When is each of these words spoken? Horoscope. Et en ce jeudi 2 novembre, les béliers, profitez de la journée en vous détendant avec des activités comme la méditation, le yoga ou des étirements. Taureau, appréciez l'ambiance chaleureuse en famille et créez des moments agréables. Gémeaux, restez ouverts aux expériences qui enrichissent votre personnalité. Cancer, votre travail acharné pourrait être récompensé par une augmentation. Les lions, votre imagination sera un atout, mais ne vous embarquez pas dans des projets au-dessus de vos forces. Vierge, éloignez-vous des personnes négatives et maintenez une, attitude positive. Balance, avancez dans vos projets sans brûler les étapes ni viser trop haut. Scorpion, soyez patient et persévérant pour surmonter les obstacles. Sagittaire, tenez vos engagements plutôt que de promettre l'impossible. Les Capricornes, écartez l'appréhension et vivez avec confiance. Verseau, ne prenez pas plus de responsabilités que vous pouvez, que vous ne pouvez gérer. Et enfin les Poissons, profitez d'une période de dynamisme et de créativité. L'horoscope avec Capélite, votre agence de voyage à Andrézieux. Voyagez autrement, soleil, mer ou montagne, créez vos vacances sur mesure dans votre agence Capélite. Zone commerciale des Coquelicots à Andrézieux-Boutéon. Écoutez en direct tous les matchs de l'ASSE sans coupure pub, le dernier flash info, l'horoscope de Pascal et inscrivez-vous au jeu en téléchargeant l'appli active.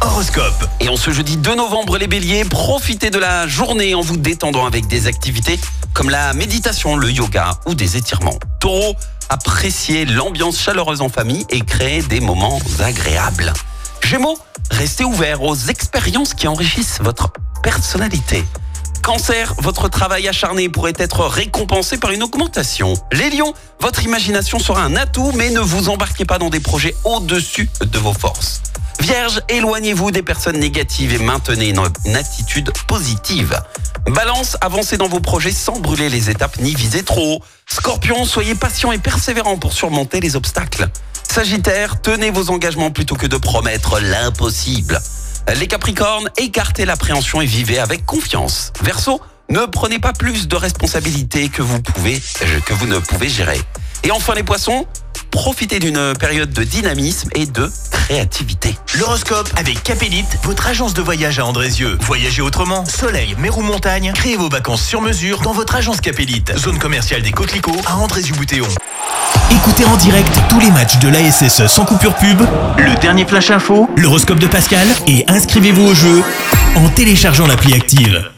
Horoscope. 0.00 0.68
Et 0.80 0.88
en 0.88 0.96
ce 0.96 1.10
jeudi 1.10 1.36
2 1.36 1.54
novembre, 1.54 1.98
les 1.98 2.06
béliers, 2.06 2.44
profitez 2.44 3.10
de 3.10 3.18
la 3.18 3.46
journée 3.46 3.94
en 3.94 4.00
vous 4.00 4.16
détendant 4.16 4.66
avec 4.66 4.86
des 4.86 5.06
activités 5.06 5.60
comme 5.92 6.10
la 6.10 6.32
méditation, 6.32 6.96
le 6.96 7.10
yoga 7.10 7.50
ou 7.66 7.74
des 7.74 7.96
étirements. 7.96 8.38
Taureau, 8.60 8.94
appréciez 9.28 10.04
l'ambiance 10.04 10.58
chaleureuse 10.60 11.00
en 11.00 11.08
famille 11.08 11.44
et 11.50 11.60
créez 11.60 12.02
des 12.02 12.20
moments 12.20 12.58
agréables. 12.80 13.52
Gémeaux, 14.02 14.38
restez 14.70 15.04
ouverts 15.04 15.42
aux 15.42 15.56
expériences 15.56 16.34
qui 16.34 16.48
enrichissent 16.48 17.00
votre 17.00 17.30
personnalité. 17.62 18.44
Cancer, 19.02 19.54
votre 19.58 19.88
travail 19.88 20.28
acharné 20.28 20.68
pourrait 20.68 20.94
être 20.96 21.24
récompensé 21.26 21.98
par 21.98 22.10
une 22.10 22.22
augmentation. 22.22 22.94
Les 23.12 23.30
lions, 23.30 23.54
votre 23.80 24.02
imagination 24.02 24.58
sera 24.58 24.82
un 24.82 24.96
atout, 24.96 25.32
mais 25.34 25.50
ne 25.50 25.60
vous 25.60 25.88
embarquez 25.88 26.24
pas 26.24 26.38
dans 26.38 26.50
des 26.50 26.60
projets 26.60 26.94
au-dessus 27.04 27.70
de 27.80 27.98
vos 27.98 28.12
forces. 28.12 28.62
Vierge, 29.00 29.40
éloignez-vous 29.48 30.10
des 30.10 30.22
personnes 30.22 30.58
négatives 30.58 31.12
et 31.12 31.18
maintenez 31.18 31.70
une, 31.70 32.16
attitude 32.16 32.70
positive. 32.86 33.60
Balance, 34.06 34.56
avancez 34.60 34.96
dans 34.96 35.08
vos 35.08 35.20
projets 35.20 35.52
sans 35.52 35.78
brûler 35.78 36.08
les 36.08 36.30
étapes 36.30 36.58
ni 36.60 36.74
viser 36.74 37.02
trop 37.02 37.36
haut. 37.36 37.40
Scorpion, 37.70 38.24
soyez 38.24 38.54
patient 38.54 38.90
et 38.92 38.98
persévérant 38.98 39.56
pour 39.56 39.72
surmonter 39.72 40.20
les 40.20 40.36
obstacles. 40.36 40.88
Sagittaire, 41.30 42.00
tenez 42.00 42.30
vos 42.30 42.50
engagements 42.50 42.90
plutôt 42.90 43.14
que 43.14 43.26
de 43.26 43.36
promettre 43.36 44.00
l'impossible. 44.00 45.00
Les 45.56 45.66
Capricornes, 45.66 46.28
écartez 46.36 46.84
l'appréhension 46.84 47.40
et 47.40 47.46
vivez 47.46 47.78
avec 47.78 48.04
confiance. 48.04 48.72
Verseau, 48.82 49.20
ne 49.48 49.64
prenez 49.64 49.98
pas 49.98 50.12
plus 50.12 50.48
de 50.48 50.56
responsabilités 50.56 51.48
que 51.48 51.62
vous 51.62 51.80
pouvez, 51.80 52.20
que 52.66 52.74
vous 52.74 52.86
ne 52.86 52.98
pouvez 52.98 53.28
gérer. 53.28 53.60
Et 54.02 54.10
enfin 54.10 54.34
les 54.34 54.42
Poissons, 54.42 54.86
profitez 55.30 55.78
d'une 55.78 56.14
période 56.18 56.50
de 56.52 56.64
dynamisme 56.64 57.30
et 57.34 57.46
de 57.46 57.70
créativité. 58.08 58.74
L'horoscope 58.98 59.50
avec 59.56 59.82
Capélite, 59.82 60.38
votre 60.42 60.66
agence 60.66 60.94
de 60.94 61.02
voyage 61.02 61.38
à 61.38 61.44
Andrézieux. 61.44 61.98
Voyagez 62.00 62.40
autrement, 62.40 62.86
soleil, 62.86 63.36
mer 63.38 63.58
ou 63.58 63.60
montagne, 63.60 64.12
créez 64.14 64.36
vos 64.36 64.48
vacances 64.48 64.82
sur 64.82 65.02
mesure 65.02 65.40
dans 65.40 65.52
votre 65.52 65.74
agence 65.74 66.00
Capélite. 66.00 66.56
Zone 66.56 66.78
commerciale 66.78 67.20
des 67.20 67.32
Coquelicots 67.32 67.76
à 67.86 67.96
Andrézieux-Boutéon. 67.96 68.66
Écoutez 69.50 69.84
en 69.84 69.96
direct 69.96 70.40
tous 70.48 70.58
les 70.58 70.70
matchs 70.70 70.98
de 70.98 71.08
l'ASSE 71.08 71.66
sans 71.66 71.84
coupure 71.84 72.14
pub, 72.14 72.40
le 72.78 72.98
dernier 73.00 73.26
flash 73.26 73.50
info, 73.50 73.90
l'horoscope 73.96 74.38
de 74.38 74.46
Pascal 74.46 74.88
et 75.06 75.26
inscrivez-vous 75.28 75.88
au 75.88 75.94
jeu 75.94 76.22
en 76.76 76.88
téléchargeant 76.88 77.46
l'appli 77.46 77.74
active. 77.74 78.30